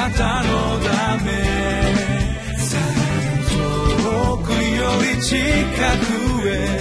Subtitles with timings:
[0.00, 1.30] なたのため
[3.50, 6.80] 遠くより近くへ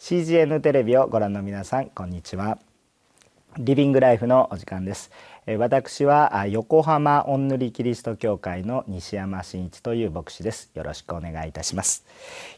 [0.00, 2.58] CGN テレビをご覧の皆さんこんにちは。
[3.56, 5.12] リビングライフのお時間です。
[5.46, 10.70] 私は横浜御塗キリスト教会の西山真一という牧師です。
[10.72, 12.06] よろしくお願いいたします。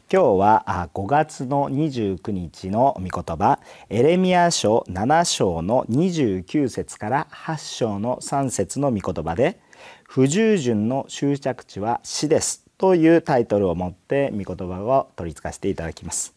[0.09, 9.59] 今日は5月の29日の御言葉エレミア書7章の29節から8章の3節の御言葉で
[10.05, 16.36] 不従順の終着地は死ですというタイトルを持って御言葉を取り付かせていただきます。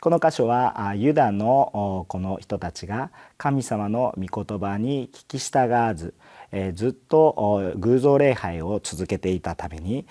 [0.00, 6.14] この箇所はユダのこの人たちが神様の御言葉に聞き従わず
[6.74, 10.06] ずっと偶像礼拝を続けていたために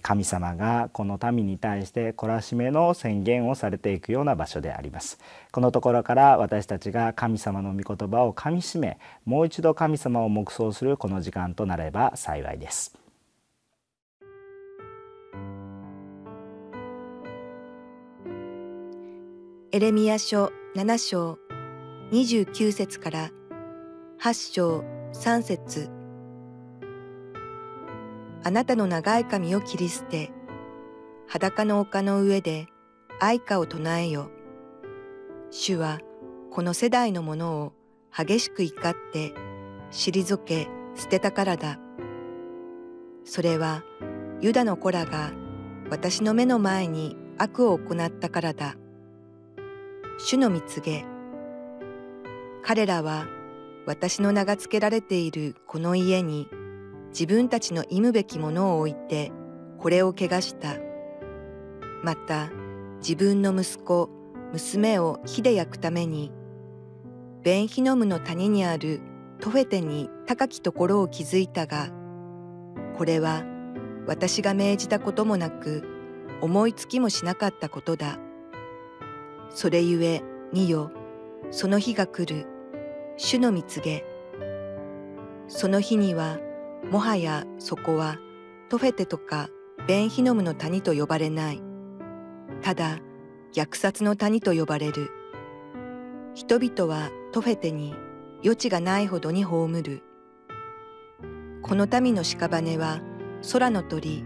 [0.00, 5.18] 神様がこの民に対して懲らしめの宣言をされていくような場所であります。
[5.50, 13.01] このところから私たちが神様の御言葉をかみしめもう一度神様を黙想するこの時間となれば幸いです。
[19.74, 21.38] エレミア書7章
[22.10, 23.30] 29節から
[24.20, 24.84] 8章
[25.14, 25.88] 3節
[28.44, 30.30] あなたの長い髪を切り捨て、
[31.26, 32.66] 裸の丘の上で
[33.18, 34.30] 愛歌を唱えよ。
[35.50, 36.00] 主は
[36.50, 37.72] この世代のものを
[38.14, 39.32] 激しく怒って
[39.90, 41.78] 退け捨てたからだ。
[43.24, 43.84] それは
[44.42, 45.32] ユダの子らが
[45.88, 48.76] 私の目の前に悪を行ったからだ。
[50.18, 51.04] 主の蜜げ
[52.62, 53.26] 彼らは
[53.86, 56.48] 私の名が付けられているこの家に
[57.08, 59.32] 自分たちの忌むべきものを置いて
[59.78, 60.76] これを汚した
[62.02, 62.50] また
[62.98, 64.10] 自分の息子
[64.52, 66.30] 娘を火で焼くために
[67.42, 69.00] ベンヒノムの谷にある
[69.40, 71.88] トフェテに高きところを築いたが
[72.96, 73.44] これは
[74.06, 75.84] 私が命じたこともなく
[76.40, 78.18] 思いつきもしなかったことだ。
[79.54, 80.90] それゆえ見よ
[81.50, 82.46] その日が来る。
[83.18, 84.04] 主の蜜げ。
[85.48, 86.38] その日には
[86.90, 88.16] もはやそこは
[88.70, 89.48] トフェテとか
[89.86, 91.62] ベンヒノムの谷と呼ばれない。
[92.62, 93.00] ただ
[93.52, 95.10] 虐殺の谷と呼ばれる。
[96.34, 97.94] 人々はトフェテに
[98.42, 100.02] 余地がないほどに葬る。
[101.60, 103.00] この民の屍は
[103.52, 104.24] 空の鳥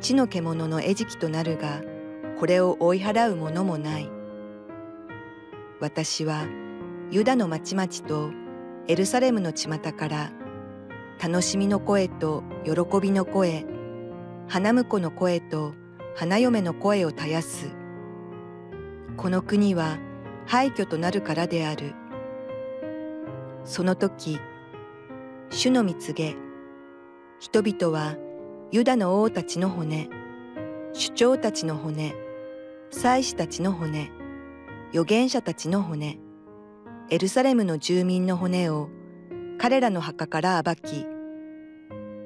[0.00, 1.80] 地の獣の餌食となるが
[2.38, 4.13] これを追い払うものもない。
[5.80, 6.46] 私は
[7.10, 8.30] ユダの町々と
[8.86, 10.32] エルサレムの巷から
[11.22, 13.66] 楽しみの声と喜びの声
[14.48, 15.74] 花婿の声と
[16.16, 17.74] 花嫁の声を絶やす。
[19.16, 19.98] この国は
[20.46, 21.94] 廃墟となるからである。
[23.64, 24.38] その時
[25.50, 26.36] 主の蜜げ。
[27.40, 28.16] 人々は
[28.70, 30.08] ユダの王たちの骨
[30.94, 32.14] 首長たちの骨
[32.90, 34.23] 祭司たちの骨。
[34.94, 36.20] 預言者たちの骨、
[37.10, 38.90] エルサレムの住民の骨を
[39.58, 41.04] 彼らの墓から暴き、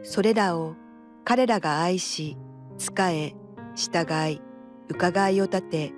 [0.02, 0.76] それらを
[1.24, 2.36] 彼らが愛し、
[2.76, 3.34] 仕え、
[3.74, 4.42] 従い、
[4.86, 5.92] 伺いを立て、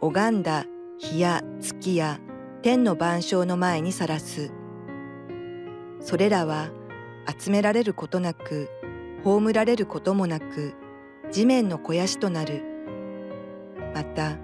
[0.00, 0.66] 拝んだ
[0.98, 2.20] 日や月や
[2.62, 4.52] 天の万象の前にさらす。
[5.98, 6.70] それらは
[7.26, 8.68] 集められることなく、
[9.24, 10.74] 葬られることもなく、
[11.32, 12.62] 地面の肥やしとなる。
[13.92, 14.38] また、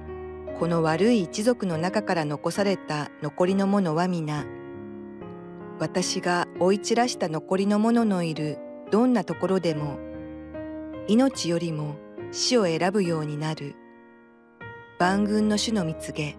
[0.61, 4.45] この悪い一族の中から残された残りの者は皆
[5.79, 8.59] 私が追い散らした残りの者のいる
[8.91, 9.99] どんなところでも
[11.09, 11.97] 命よりも
[12.31, 13.75] 死を選ぶようになる
[14.99, 16.37] 万軍の主の蜜げ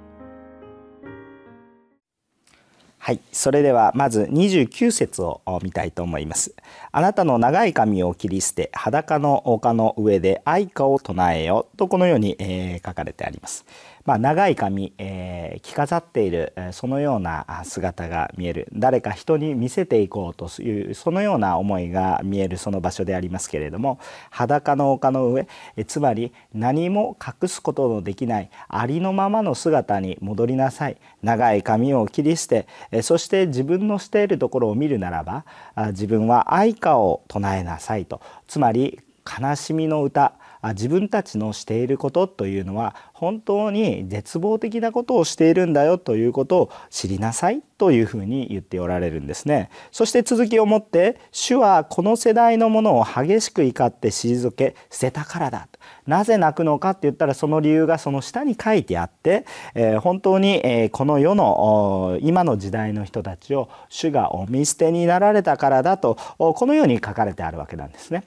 [2.99, 6.53] はい、それではまず29節を見たいと思います。
[6.91, 13.65] あなたの長い髪を切り捨て裸の丘の上で愛歌を唱えよとこのように、えー、書かれてあります。
[14.05, 18.67] まあ、長い髪、えー、着飾っているそのような姿が見える。
[18.73, 23.99] 誰か人に見せていこうというそのような思いが見えるその場所でありますけれども
[24.29, 30.97] 裸の丘の上えつまり何も隠すことのできないありのままの姿に戻りなさい。
[31.21, 35.45] 長い髪を切り捨てえそして自分のしているところを見るならば
[35.87, 38.21] 自分は愛歌を唱えなさいと。
[38.47, 38.99] つまり
[39.39, 40.33] 悲しみの歌
[40.69, 55.67] 自分たちのしていることというのは本当に絶望的なことをしているんだよということを知りなさいというふうに言っておられるんですねそして続きをもって主はこの世代のものを激しく怒って退け捨てたからだ
[56.07, 68.23] なぜ泣くのかって言ったらその理由がその下に書いてあって、えー、本当に、えー、この世の今の時代の人たちを主がお見捨てになられたからだとこのように書かれてあるわけなんですね。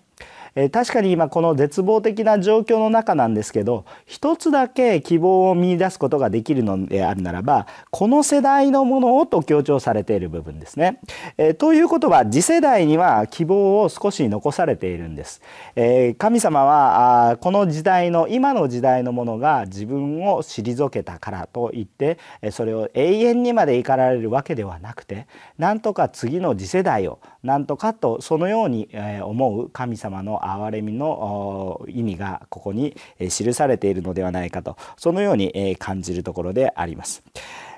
[0.56, 11.00] え確かに今この絶望的な状況の中なんですけど一つだけ希望を見いだすことができるのであるならばこの世代のものをと強調されている部分ですね。
[11.36, 15.42] えということは次世代には希望を少し残されているんです。
[15.74, 22.18] え神様はあこの時代の今の時代のものが自分を退けたからといって
[22.50, 25.26] それを永遠にまで怒られるわけではなくて
[25.58, 28.88] なんとか次の次世代をなんとかとそのように
[29.22, 37.22] 思う神様の憐れみの意味がここに記されているのではないかとそのように感じるところであります。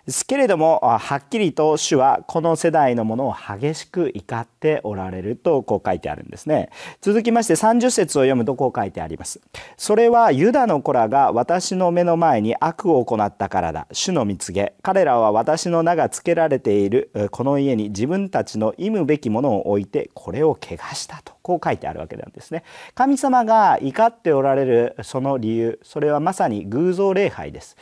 [0.07, 6.71] ですけれどもはっきりと主はこの世代のものを激しく怒っておられるとこう書いてあるんですね。
[7.01, 9.41] 続きまして30節を読むとこう書いてあります。
[9.77, 13.89] それはユダの子らが私の目の前に悪を行ったからだ。
[13.91, 14.75] 主の見告げ。
[14.81, 21.35] 彼らは私の名が付けられているこの家に自分たちの忌むべきものを置いてこれを汚したと。
[21.47, 22.65] こう書いてあるわけなんですね。
[22.95, 27.77] 神様が怒っておられるその理由それはまさに偶像礼拝です。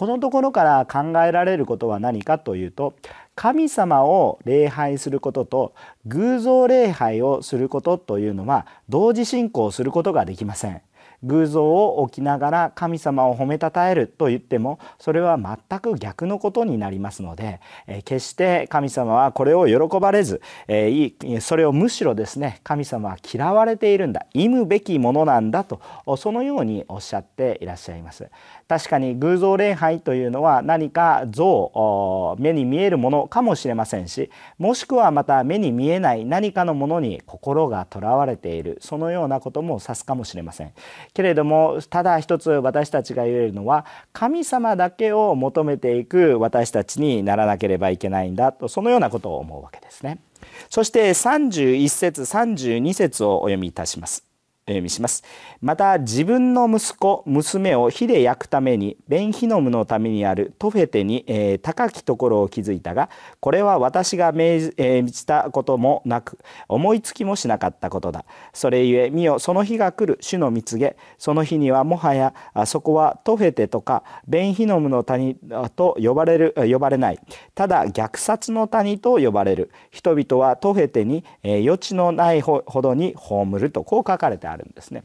[0.00, 2.94] このところから考えられることは何かというと
[3.34, 5.74] 神様を礼拝することと
[6.06, 10.80] 偶像礼拝をすることというのは同時進行することができません。
[11.22, 25.82] 偶像を置きながら神様を褒めたたえると言ってもそれは全く逆のことになりますので、え決して神様はこれを喜ばれず、えそれをむしろですね神様は嫌われているんだ忌むべきものなんだと
[26.16, 28.30] そのようにおっしゃっていらっしゃいます。
[28.70, 40.72] 確かに偶像礼拝というのは何か像目に見えるものかもしれませんしもしくはまた目に見えない何かのものに心がとらわれているそのようなことも指すかもしれません。
[41.14, 50.20] けれどもただ一つ私たちが言えるのは神様だけを求めていく私たちにならなければいけないんだとそのようなことを思うわけですね。
[50.68, 54.29] そして31節32節をお読みいたします。
[54.74, 55.24] 読みします。
[55.60, 64.72] また自分の息子娘を火で焼くためにベンヒノムのためにあるトフェテに、えー、高きところを築いたがこれは私が命
[65.04, 66.38] じたこともなく
[66.68, 68.24] 思いつきもしなかったことだ。
[68.52, 70.96] それゆえ見よその日が来る主の蜜げ。
[71.18, 72.34] その日にはもはや
[72.66, 75.36] そこはトフェテとかベンヒノムの谷
[75.76, 77.18] と呼ばれる呼ばれない。
[77.54, 79.70] ただ虐殺の谷と呼ばれる。
[79.90, 84.59] 人々はトフェテに、えー、余地のないほどに葬るとこう書かれてある。
[84.62, 85.04] んですね。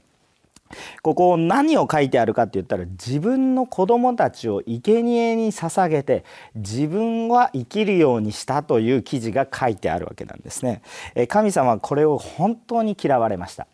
[1.03, 6.25] ここ何を書いてあるかって言ったら自分の子供たちを生贄に捧げて
[6.55, 10.81] 自分は生きるようにしたという記事が書いてあるわけなんですね。
[11.27, 13.67] 神様はこれを本当に嫌われました。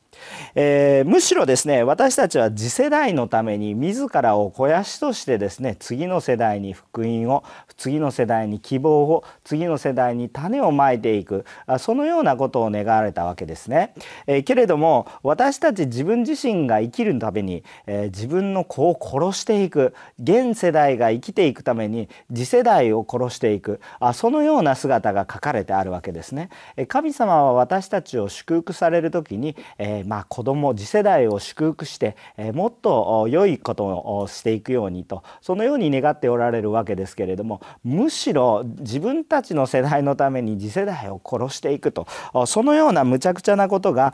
[0.56, 7.44] えー、むしろですね私たちは次世代のために自らを肥やしとしてですね次の世代に福音を
[7.78, 11.46] 次の世代に希望を次の世代に種をまいていく
[11.80, 13.94] そのようなことを願われたわけですね。
[14.28, 26.50] えー、けれども私たち自分自身が生きるために、えー、自分の子を殺していく現世代が生きていくために次世代を殺していくあそのような姿が書かれてあるわけですね。
[26.88, 42.08] 神様は私たちを祝福される時に、えー、まあ、子供次世代を祝福して、えもっと良いことをしていくようにとそのように願っておられるわけですけれどもむしろ自分たちの世代のために次世代を殺していくと
[42.46, 44.14] そのような無茶苦茶なことが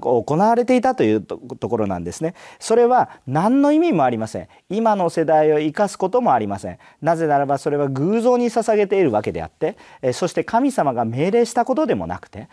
[0.00, 2.34] 行われていたというところなんですね。
[2.58, 4.48] それは何の意味もありません。
[4.68, 6.78] 今の世代を生かすこともありません。
[7.02, 9.76] なぜならばそれは偶像に捧げているわけであって
[10.12, 12.48] そして神様が命令したことでもなくて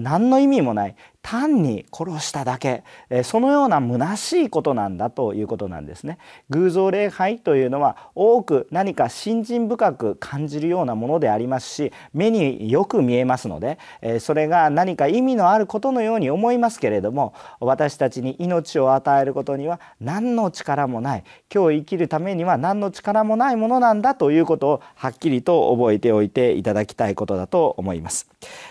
[0.00, 0.96] 何の意味もない
[1.28, 2.84] 単に殺しただけ
[3.22, 6.16] そのような虚しいことなんだということなんですね。
[6.48, 13.78] 偶像礼拝というのは多く何か信心深く感じるようなものでありますし目によく見えますので
[14.20, 28.30] それが何か意味のあることのように思いますけれども私たちに命を与えることには何の力もない今日生きるためには何の力もないものなんだということをはっきりと覚えておいていただきたいことだと思います。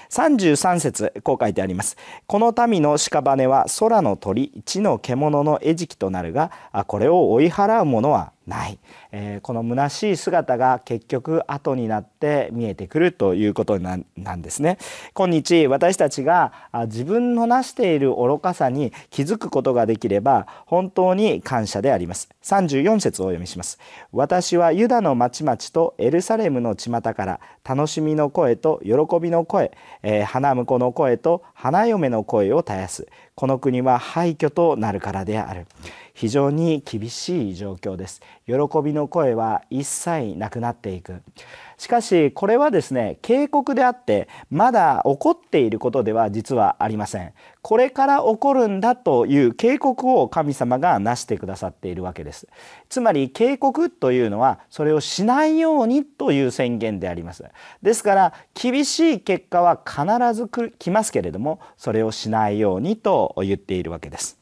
[0.09, 1.97] 33節こう書いてあります。
[2.25, 6.51] この民の屍は空の鳥地の獣の餌食となるが
[6.87, 8.79] これを追い払う者はない、
[9.11, 14.77] えー、この虚しい姿が結局後になって見えてくるということなんですね。
[15.13, 16.53] 今日私たちが
[16.87, 22.29] 自分の成している愚かさに気づくことができれば本当に感謝であります。
[22.43, 23.79] 34節をお読みします。
[24.11, 33.07] 私はユダの町々とエルサレムの巷から楽しみの声と喜びの声、えー、花婿の声と花嫁の声を絶やす。
[33.39, 35.67] この国は廃墟となるからである。
[36.15, 38.23] 非常に厳しい状況です。
[38.47, 38.53] 喜
[38.83, 41.21] びの声は一切なくなっていく。
[41.77, 47.33] しかしこれはですね警告であってまだ起こっていることでは実はありません。
[47.61, 52.47] これから起こるんだという警告を神様がなしてくださっているわけです。
[52.89, 57.43] つまり警告というのはそれをしないようにという宣言であります。
[57.81, 64.36] ですから厳しい結果は必ず来ますけれどもそれをしないようにと言っているわけです。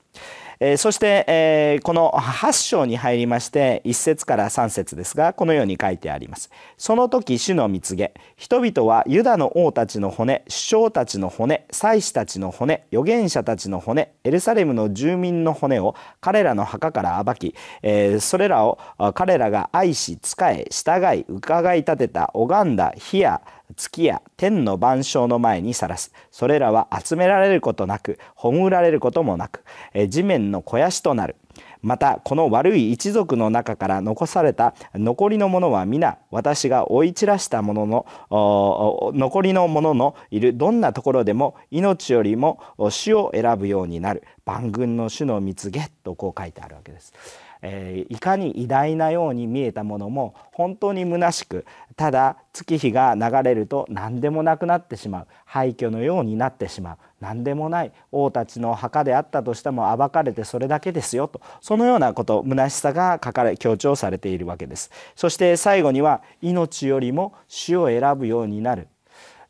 [0.59, 6.49] えそして、えこの8章に入りまして1節から3節ですがこのように書いてあります。
[6.77, 18.79] その時主の蜜げ人々はユダの王たちの骨首相たちの骨祭司たちの骨預言者たちの骨エルサレムの住民の骨を彼らの墓から暴き、えそれらを
[19.13, 23.41] 彼らが愛し仕え従い伺い立てた拝んだ火や
[23.75, 26.11] 月や天の万象の前にさらす。
[26.31, 29.63] それらは集められることなく葬られることもなく
[30.07, 31.35] 地面の肥やしとなる。
[31.81, 37.85] またこの悪い一族の中から残された残りのものは皆私が追い散らしたもの
[38.31, 44.23] の残りのもののいるどんなところでも命よりも死を選ぶようになる。
[44.45, 47.13] 万軍の主の蜜げとこう書いてあるわけです。
[47.61, 55.27] えー、いかに偉大なように見えたものも本当に虚しくただ月日が流れると何でもなくなってしまう。
[55.45, 56.97] 廃墟のようになってしまう。
[57.21, 61.41] 何でもない王たちの墓であったとしても暴かれてそれだけですよと。
[61.61, 64.91] そのようなこと虚しさが書かれ強調されているわけです。
[65.15, 68.87] そして最後には命よりも死を選ぶようになる。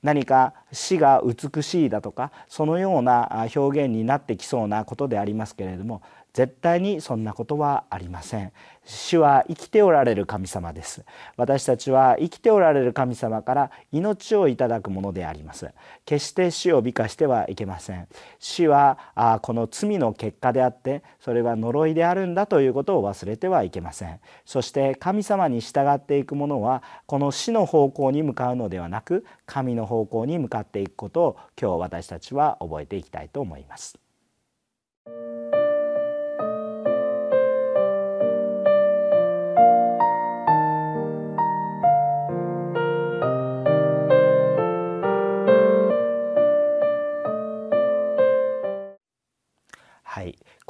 [0.03, 6.03] 何か死が美しいだとかそのような表現になってきそうなことでありますけれども
[6.35, 8.51] 絶対にそんなことはありません。
[8.83, 11.05] 主は生きておられる神様です。
[11.37, 15.71] 私たちは生きておられる神様から命をいただくものであります。
[16.03, 18.09] 決して死を美化してはいけません。
[18.37, 24.19] 死はあこの罪の結果であってそれは呪いであるんだということを忘れてはいけません。
[24.43, 33.97] そして神様に従っていくものはこの死の方向に向かうのではなく神の方向に向かっていくことを今日私たちは覚えていきたいと思います。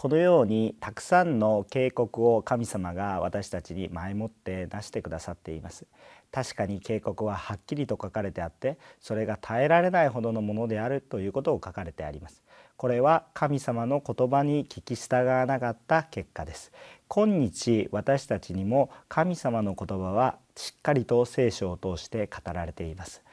[0.05, 5.87] このようにたくさんの警告を神様が私たちに前もって出してくださっています。
[6.31, 12.43] 確かに警告ははっきりと書かれてあってそれが耐えられないほどのものであるということを書かれてあります。
[12.77, 16.71] これは神様の言葉に聞き従わなかった結果です。
[17.09, 23.23] 今日私たちにも神様の言葉はしっかりと聖書を通して語られています。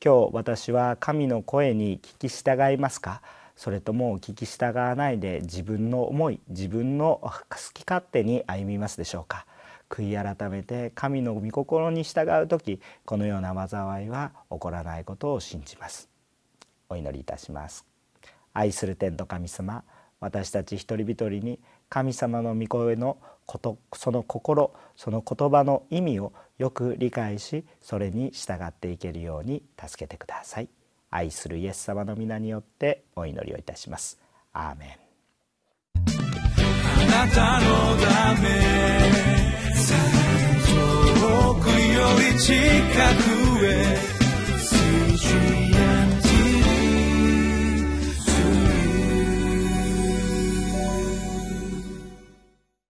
[0.00, 3.20] 今日私は神の声に聞き従いますか？
[3.60, 7.30] それともお聞き従わないで自分の思い自分の好
[7.74, 9.44] き勝手に歩みますでしょうか？
[9.90, 16.08] 悔い改めて神の御心に従う時このような災いは起こらないことを信じます。
[16.88, 17.84] お祈りいたします。
[18.54, 19.84] 愛する天と神様
[20.20, 30.70] 私たち一人一人に神様の御声のことその心その言葉の意味をよく理解しそれに従っていけるように助けてください。
[31.10, 34.18] 愛するイエス様の皆によってお祈りをいたします。
[34.52, 35.10] アーメン。
[37.12, 38.48] あなたのため
[40.70, 42.54] 遠くより近
[43.58, 44.10] くへ